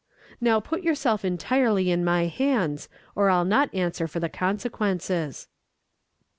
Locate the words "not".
3.45-3.71